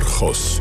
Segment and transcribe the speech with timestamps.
[0.00, 0.60] Argos.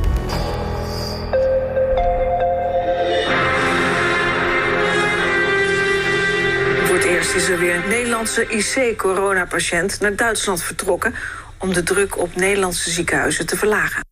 [6.83, 11.15] Voor het eerst is er weer een Nederlandse IC-coronapatiënt naar Duitsland vertrokken
[11.57, 14.05] om de druk op Nederlandse ziekenhuizen te verlagen.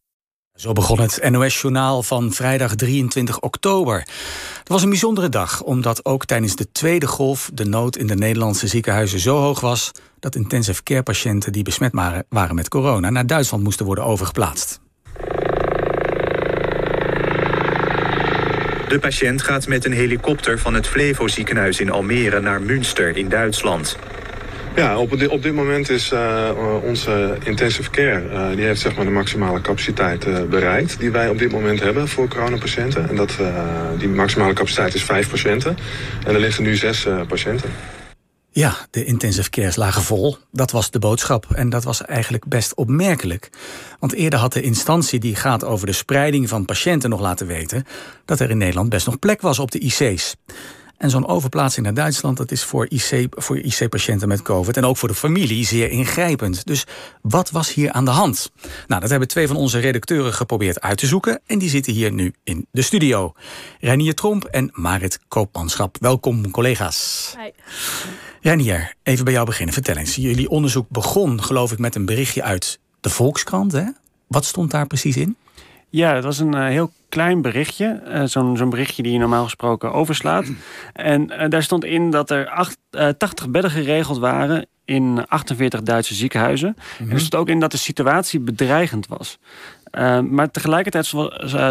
[0.56, 4.00] Zo begon het NOS-journaal van vrijdag 23 oktober.
[4.60, 8.16] Het was een bijzondere dag, omdat ook tijdens de tweede golf de nood in de
[8.16, 11.94] Nederlandse ziekenhuizen zo hoog was dat intensive care patiënten die besmet
[12.30, 14.86] waren met corona naar Duitsland moesten worden overgeplaatst.
[18.88, 23.30] De patiënt gaat met een helikopter van het Flevo ziekenhuis in Almere naar Münster in
[23.30, 23.98] Duitsland.
[24.76, 26.50] Ja, op dit, op dit moment is uh,
[26.84, 31.38] onze intensive care, uh, die heeft zeg maar de maximale capaciteit bereikt die wij op
[31.38, 33.10] dit moment hebben voor coronapatiënten.
[33.10, 33.38] En dat,
[33.98, 35.78] die maximale capaciteit is vijf patiënten.
[36.26, 37.70] En er liggen nu zes patiënten.
[38.58, 40.38] Ja, de intensive cares lagen vol.
[40.52, 41.48] Dat was de boodschap.
[41.52, 43.50] En dat was eigenlijk best opmerkelijk.
[44.00, 47.86] Want eerder had de instantie die gaat over de spreiding van patiënten nog laten weten
[48.26, 50.36] dat er in Nederland best nog plek was op de IC's.
[50.98, 54.98] En zo'n overplaatsing naar Duitsland, dat is voor, IC, voor IC-patiënten met COVID en ook
[54.98, 56.66] voor de familie zeer ingrijpend.
[56.66, 56.86] Dus
[57.22, 58.52] wat was hier aan de hand?
[58.88, 61.42] Nou, dat hebben twee van onze redacteuren geprobeerd uit te zoeken.
[61.46, 63.34] En die zitten hier nu in de studio.
[63.80, 65.98] Reinier Tromp en Marit Koopmanschap.
[66.00, 67.34] Welkom, collega's.
[67.38, 67.50] Hi.
[68.42, 69.74] Reinier, even bij jou beginnen.
[69.74, 70.16] Vertel eens.
[70.16, 73.72] Jullie onderzoek begon, geloof ik, met een berichtje uit de Volkskrant.
[73.72, 73.84] Hè?
[74.28, 75.38] Wat stond daar precies in?
[75.90, 78.02] Ja, het was een uh, heel klein berichtje.
[78.08, 80.46] Uh, Zo'n berichtje die je normaal gesproken overslaat.
[80.94, 82.78] En uh, daar stond in dat er acht,
[83.18, 86.70] 80 bedden geregeld waren in 48 Duitse ziekenhuzen.
[86.70, 87.08] Mm -hmm.
[87.08, 89.40] En er stond ook in dat de situatie bedreigend was.
[90.30, 91.06] Maar tegelijkertijd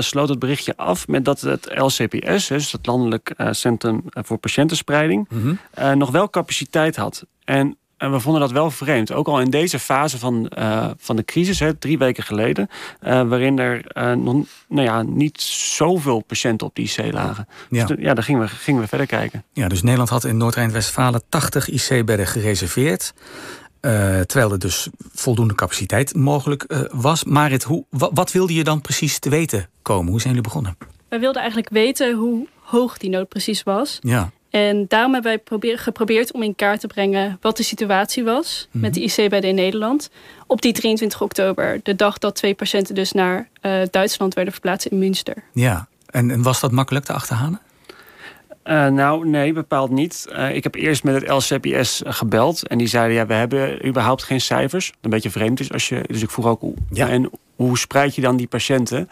[0.04, 5.58] sloot het berichtje af met dat het LCPS, dus het Landelijk Centrum voor Patiëntenspreiding, mm
[5.74, 5.98] -hmm.
[5.98, 7.26] nog wel capaciteit had.
[7.44, 9.12] En en we vonden dat wel vreemd.
[9.12, 12.68] Ook al in deze fase van, uh, van de crisis, hè, drie weken geleden,
[13.02, 17.48] uh, waarin er uh, nog nou ja, niet zoveel patiënten op die IC lagen.
[17.70, 19.44] Ja, dus ja daar gingen we, gingen we verder kijken.
[19.52, 23.12] Ja, dus Nederland had in Noord-Rijn-Westfalen 80 IC-bedden gereserveerd.
[24.26, 27.24] terwijl er dus voldoende capaciteit mogelijk was.
[27.24, 30.10] Marit, hoe, wat wilde je dan precies te weten komen?
[30.10, 30.76] Hoe zijn jullie begonnen?
[31.08, 33.98] Wij wilden eigenlijk weten hoe hoog die nood precies was.
[34.00, 34.30] Ja.
[34.50, 38.68] En daarom hebben wij probeer, geprobeerd om in kaart te brengen wat de situatie was
[38.70, 39.00] met de
[39.40, 40.10] in Nederland.
[40.46, 44.86] Op die 23 oktober, de dag dat twee patiënten dus naar uh, Duitsland werden verplaatst
[44.86, 45.42] in Münster.
[45.52, 47.60] Ja, en, en was dat makkelijk te achterhalen?
[48.64, 50.26] Uh, nou, nee, bepaald niet.
[50.30, 52.66] Uh, ik heb eerst met het LCPS gebeld.
[52.66, 54.92] En die zeiden, ja, we hebben überhaupt geen cijfers.
[55.00, 56.04] Een beetje vreemd is als je...
[56.06, 57.08] Dus ik vroeg ook, ja.
[57.08, 59.08] en hoe spreid je dan die patiënten?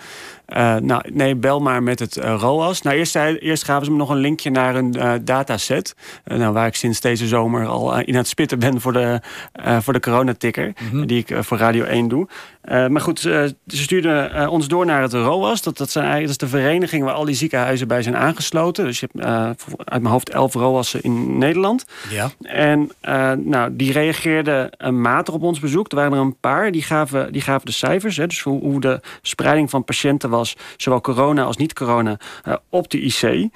[0.48, 2.82] Uh, nou, nee, bel maar met het uh, ROAS.
[2.82, 5.94] Nou, eerst, eerst gaven ze me nog een linkje naar een uh, dataset.
[6.24, 9.20] nou, waar ik sinds deze zomer al in het spitten ben voor de,
[9.80, 10.66] voor de coronaticker.
[10.66, 11.06] Mm -hmm.
[11.06, 12.28] Die ik voor Radio 1 doe.
[12.64, 15.62] maar goed, ze stuurden ons door naar het ROAS.
[15.62, 18.84] Dat, dat, zijn eigenlijk, dat is de vereniging waar al die ziekenhuizen bij zijn aangesloten.
[18.84, 19.26] Dus je hebt
[19.84, 21.84] uit mijn hoofd elf ROAS'en in Nederland.
[22.10, 22.30] Ja.
[22.42, 22.90] En
[23.44, 25.90] nou, die reageerden matig op ons bezoek.
[25.90, 26.72] Er waren er een paar.
[26.72, 28.16] Die gaven, die gaven de cijfers.
[28.16, 32.18] Hè, hoe, de spreiding van patiënten was, zowel corona als niet-corona,
[32.48, 33.48] uh, op de IC.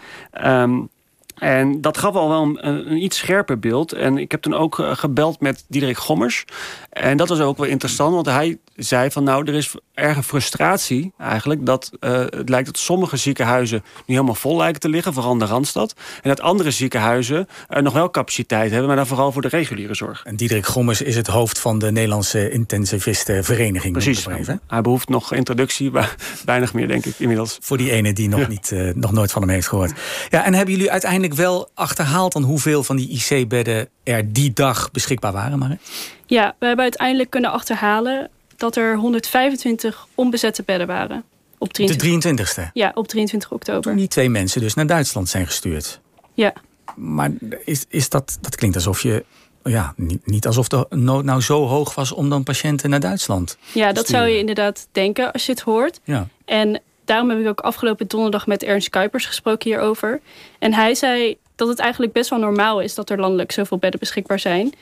[0.45, 0.89] Um,
[1.39, 3.93] en dat gaf al wel een, een, iets scherper beeld.
[3.93, 6.45] En ik heb toen ook uh, gebeld met Diederik Gommers.
[6.91, 11.13] En dat was ook wel interessant, want hij zei van nou, er is erge frustratie
[11.19, 11.67] eigenlijk.
[11.67, 15.39] Dat uh, het lijkt dat sommige ziekenhuizen nu helemaal vol lijken te liggen, vooral in
[15.39, 15.95] de Randstad.
[16.23, 19.95] En dat andere ziekenhuizen uh, nog wel capaciteit hebben, maar dan vooral voor de reguliere
[19.95, 20.23] zorg.
[20.25, 23.93] En Diederik Gommers is het hoofd van de Nederlandse intensivistenvereniging.
[23.93, 24.27] Precies,
[24.67, 27.59] hij behoeft nog introductie, maar weinig meer denk ik inmiddels.
[27.61, 28.49] Voor die ene die nog, ja.
[28.49, 29.93] niet, uh, nog nooit van hem heeft gehoord.
[30.29, 34.91] Ja, en hebben jullie uiteindelijk wel achterhaald dan hoeveel van die IC-bedden er die dag
[34.91, 35.79] beschikbaar waren, maar?
[36.27, 41.25] Ja, we hebben uiteindelijk kunnen achterhalen dat er 125 onbezette bedden waren.
[41.59, 42.55] Op 23...
[42.55, 42.73] De 23ste?
[42.73, 43.83] Ja, op 23 oktober.
[43.83, 46.01] Toen die twee mensen dus naar Duitsland zijn gestuurd.
[46.35, 46.53] Ja.
[46.97, 47.31] Maar
[47.65, 49.25] is, is dat, dat klinkt alsof je
[49.65, 53.59] ja, niet, niet alsof de nood nou zo hoog was om dan patiënten naar Duitsland
[53.73, 56.01] Ja, dat zou je inderdaad denken als je het hoort.
[56.05, 56.29] Ja.
[56.45, 60.21] En daarom heb ik ook afgelopen donderdag met Ernst Kuipers gesproken hierover.
[60.59, 64.01] En hij zei dat het eigenlijk best wel normaal is dat er landelijk zoveel bedden
[64.01, 64.75] beschikbaar zijn.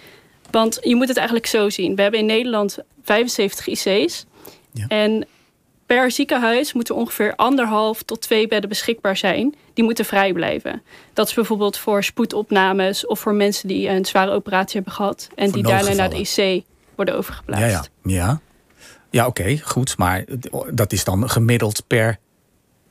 [0.50, 1.96] Want je moet het eigenlijk zo zien.
[1.96, 4.24] We hebben in Nederland 75 IC's.
[4.72, 4.86] Ja.
[4.88, 5.26] En
[5.86, 9.54] per ziekenhuis moeten ongeveer anderhalf tot twee bedden beschikbaar zijn.
[9.74, 10.82] Die moeten vrij blijven.
[11.12, 15.28] Dat is bijvoorbeeld voor spoedopnames of voor mensen die een zware operatie hebben gehad.
[15.34, 16.64] En voor die daarna naar de IC
[16.94, 17.90] worden overgeplaatst.
[18.02, 18.14] Ja, ja.
[18.14, 18.40] ja.
[19.16, 19.96] Ja oké, goed.
[19.96, 20.24] Maar
[20.70, 22.18] dat is dan gemiddeld per,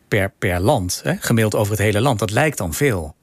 [0.08, 1.02] per, per land.
[1.04, 1.14] Hè?
[1.20, 2.20] Gemiddeld over het hele land.
[2.20, 3.16] Dat lijkt dan veel.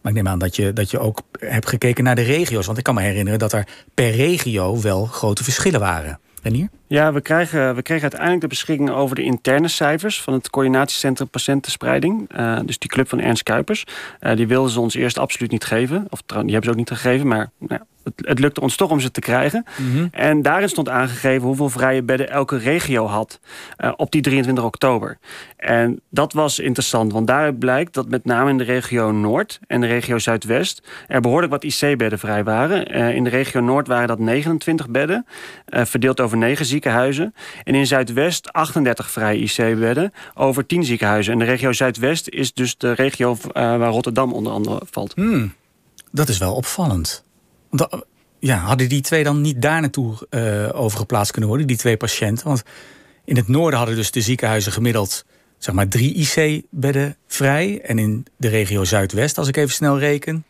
[0.00, 2.66] Maar ik neem aan dat je, dat je ook hebt gekeken naar de regio's.
[2.66, 6.20] Want ik kan me herinneren dat er per regio wel grote verschillen waren.
[6.42, 6.68] Renier?
[6.92, 11.28] Ja, we krijgen, we kregen uiteindelijk de beschikking over de interne cijfers van het coördinatiecentrum
[11.28, 12.38] patiëntenspreiding.
[12.38, 13.84] Uh, dus die club van Ernst Kuipers.
[14.20, 16.06] Uh, die wilden ze ons eerst absoluut niet geven.
[16.08, 19.00] Of die hebben ze ook niet gegeven, maar nou, het, het, lukte ons toch om
[19.00, 19.64] ze te krijgen.
[19.76, 20.08] Mm -hmm.
[20.10, 23.40] En daarin stond aangegeven hoeveel vrije bedden elke regio had
[23.78, 25.18] uh, op die 23 oktober.
[25.56, 29.80] En dat was interessant, want daaruit blijkt dat met name in de regio Noord en
[29.80, 32.86] de regio Zuidwest er behoorlijk wat IC-bedden vrij waren.
[33.14, 35.26] in de regio Noord waren dat 29 bedden,
[35.66, 36.79] verdeeld over 9 ziekenhuizen.
[36.84, 41.32] En in Zuidwest 38 vrije IC-bedden over 10 ziekenhuizen.
[41.32, 45.12] En de regio Zuidwest is dus de regio waar Rotterdam onder andere valt.
[45.14, 45.54] Hmm,
[46.10, 47.24] dat is wel opvallend.
[47.70, 48.04] Want,
[48.38, 52.46] ja, hadden die twee dan niet daar naartoe uh, overgeplaatst kunnen worden, die twee patiënten?
[52.46, 52.62] Want
[53.24, 55.24] in het noorden hadden dus de ziekenhuizen gemiddeld
[55.58, 57.80] zeg maar drie IC-bedden vrij.
[57.80, 60.44] En in de regio Zuidwest, als ik even snel reken,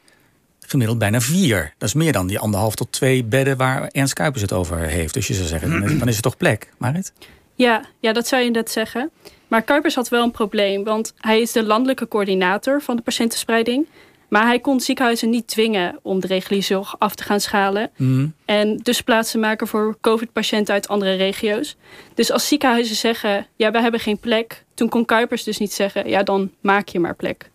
[0.70, 1.75] gemiddeld bijna vier.
[1.78, 5.14] Dat is meer dan die anderhalf tot twee bedden waar Ernst Kuipers het over heeft.
[5.14, 7.12] Dus je zou zeggen, dan is er toch plek, Marit?
[7.55, 9.11] Ja, ja, dat zou je net zeggen.
[9.49, 13.87] Maar Kuipers had wel een probleem, want hij is de landelijke coördinator van de patiëntenspreiding.
[14.28, 17.90] Maar hij kon ziekenhuizen niet dwingen om de reguliere zorg af te gaan schalen.
[17.96, 18.34] Mm.
[18.44, 21.76] En dus plaatsen maken voor COVID-patiënten uit andere regio's.
[22.14, 24.64] Dus als ziekenhuizen zeggen, ja, we hebben geen plek.
[24.75, 27.50] Toen kon Kuipers dus niet zeggen, ja, dan maak je maar plek.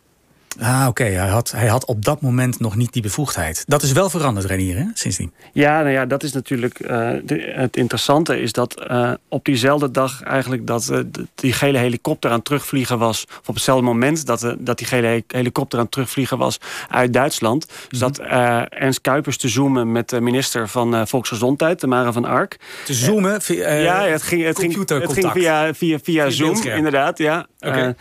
[0.60, 0.90] Ah, oké.
[0.90, 1.14] Okay.
[1.14, 3.64] Hij, had, hij had op dat moment nog niet die bevoegdheid.
[3.68, 4.86] Dat is wel veranderd, Renier, hè?
[4.94, 5.34] sindsdien.
[5.54, 6.80] Ja, nou ja, dat is natuurlijk...
[6.80, 6.90] Uh,
[7.24, 10.68] de, het interessante is dat uh, op diezelfde dag eigenlijk...
[10.68, 11.00] dat uh,
[11.36, 13.26] die gele helikopter aan terugvliegen was...
[13.30, 16.60] of op hetzelfde moment dat, dat die gele helikopter aan terugvliegen was
[16.90, 17.68] uit Duitsland.
[17.90, 18.28] Dus mm -hmm.
[18.28, 22.58] dat Ernst Kuipers te zoomen met de minister van Volksgezondheid, Tamara van Ark.
[22.86, 23.42] Te zoomen?
[23.42, 27.18] Via, ja, het ging, het ging, het ging via, via, via Zoom, inderdaad.
[27.18, 27.48] Ja.
[27.60, 27.96] Okay.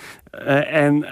[0.71, 1.05] en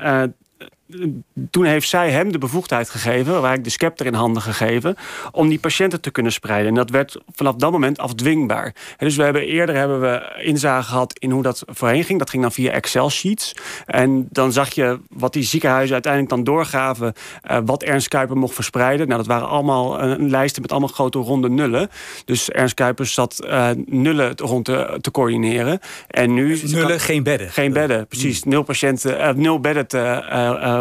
[1.50, 4.96] toen heeft zij hem de bevoegdheid gegeven, waar ik de scepter in handen gegeven,
[5.32, 6.68] om die patiënten te kunnen spreiden.
[6.68, 8.74] En dat werd vanaf dat moment afdwingbaar.
[8.96, 12.18] En dus we hebben eerder hebben we inzage gehad in hoe dat voorheen ging.
[12.18, 13.54] Dat ging dan via Excel-sheets.
[13.86, 17.12] En dan zag je wat die ziekenhuizen uiteindelijk dan doorgaven,
[17.50, 19.06] uh, wat Ernst Kuiper mocht verspreiden.
[19.06, 21.90] Nou, dat waren allemaal uh, lijsten met allemaal grote ronde nullen.
[22.24, 25.78] Dus Ernst Kuipers zat uh, nullen rond te, te, coördineren.
[26.06, 27.50] En nu nullen, kan, geen bedden.
[27.50, 28.42] Geen bedden, precies.
[28.42, 30.00] Nul patiënten, nul bedden te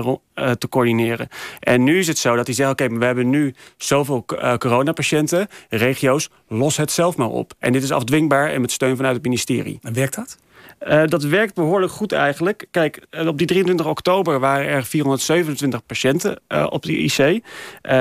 [0.06, 1.28] uh, te coördineren.
[1.60, 4.56] En nu is het zo dat hij zegt: Oké, okay, we hebben nu zoveel uh,
[4.56, 7.54] coronapatiënten, regio's, los het zelf maar op.
[7.60, 9.80] En dit is afdwingbaar en met steun vanuit het ministerie.
[9.82, 10.38] En werkt dat?
[10.88, 12.66] Uh, dat werkt behoorlijk goed eigenlijk.
[12.72, 17.18] Kijk, op die 23 oktober waren er 427 patiënten uh, op de IC.
[17.18, 17.42] Uh,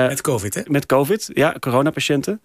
[0.07, 0.61] met COVID, hè?
[0.65, 2.41] Met COVID, ja, coronapatiënten.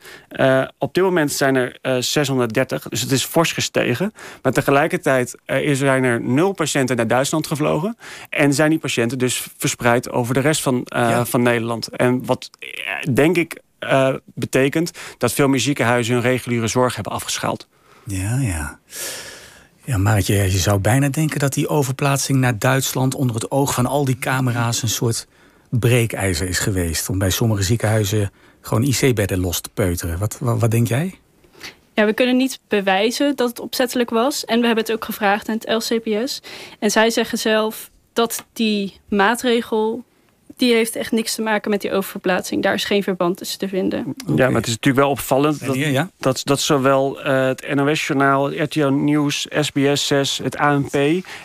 [0.79, 4.13] op dit moment zijn er 630, dus het is fors gestegen.
[4.43, 5.35] Maar tegelijkertijd
[5.73, 7.97] zijn er nul patiënten naar Duitsland gevlogen.
[8.29, 11.25] En zijn die patiënten dus verspreid over de rest van, ja.
[11.25, 11.89] van Nederland.
[11.89, 12.51] En wat
[13.13, 13.61] denk ik
[14.35, 17.69] betekent dat veel meer ziekenhuizen hun reguliere zorg hebben afgeschaald.
[18.05, 18.79] Ja, ja.
[19.87, 23.87] Ja, Maartje, je zou bijna denken dat die overplaatsing naar Duitsland onder het oog van
[23.87, 25.27] al die camera's een soort
[25.71, 27.09] breekijzer is geweest.
[27.09, 28.31] Om bij sommige ziekenhuizen
[28.61, 30.19] gewoon IC-bedden los te peuteren.
[30.19, 31.19] Wat, wat, wat, denk jij?
[31.95, 34.45] Ja, we kunnen niet bewijzen dat het opzettelijk was.
[34.45, 36.43] En we hebben het ook gevraagd aan het LCPS.
[36.79, 40.05] En zij zeggen zelf dat die maatregel
[40.57, 42.63] die heeft echt niks te maken met die oververplaatsing.
[42.63, 44.15] Daar is geen verband tussen te vinden.
[44.23, 44.37] Okay.
[44.37, 46.11] Ja, maar het is natuurlijk wel opvallend dat, hier, ja?
[46.19, 50.95] dat, dat zowel uh, het NOS-journaal, RTL Nieuws, SBS 6, het ANP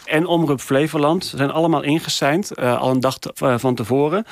[0.05, 4.25] en Omroep Flevoland zijn allemaal ingeseind, uh, al een dag te, uh, van tevoren,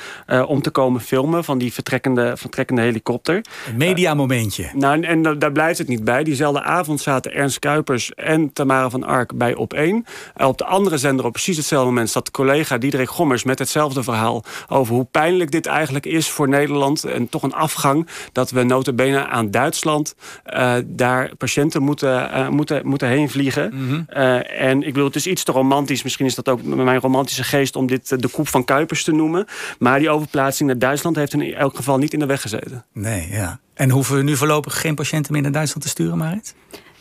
[0.46, 3.44] om te komen filmen van die vertrekkende, vertrekkende helikopter.
[3.68, 4.70] Een mediamomentje.
[4.74, 6.24] nou, en, en daar blijft het niet bij.
[6.24, 10.04] Diezelfde avond zaten Ernst Kuipers en Tamara van Ark bij op één.
[10.36, 14.44] op de andere zender op precies hetzelfde moment zat collega Diederik Gommers met hetzelfde verhaal
[14.70, 17.04] over hoe pijnlijk dit eigenlijk is voor Nederland.
[17.04, 20.14] En toch een afgang dat we notabene aan Duitsland
[20.46, 23.70] uh, daar patiënten moeten, uh, moeten, moeten heen vliegen.
[23.74, 24.06] Mm -hmm.
[24.10, 26.02] uh, en ik bedoel, het is iets te romantisch.
[26.02, 29.46] Misschien is dat ook mijn romantische geest om dit de koep van Kuipers te noemen.
[29.78, 32.84] Maar die overplaatsing naar Duitsland heeft in elk geval niet in de weg gezeten.
[32.92, 33.60] Nee, ja.
[33.74, 36.54] En hoeven we nu voorlopig geen patiënten meer naar Duitsland te sturen, Marit?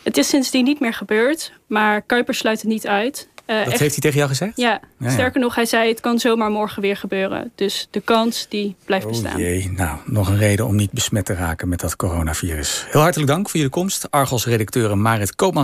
[0.03, 3.28] Het is sindsdien niet meer gebeurd, maar Kuipers sluit het niet uit.
[3.49, 4.51] Uh, dat echt, heeft hij tegen jou gezegd?
[4.55, 5.45] Ja, ja sterker ja.
[5.45, 7.51] nog, hij zei het kan zomaar morgen weer gebeuren.
[7.55, 9.39] Dus de kans die blijft oh bestaan.
[9.39, 12.85] Jee, nou, nog een reden om niet besmet te raken met dat coronavirus.
[12.89, 14.11] Heel hartelijk dank voor jullie komst.
[14.11, 15.57] Argos-redacteuren Marit Koopmans